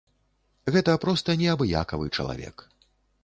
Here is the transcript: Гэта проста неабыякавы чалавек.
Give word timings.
Гэта 0.75 0.95
проста 1.03 1.35
неабыякавы 1.43 2.05
чалавек. 2.17 2.57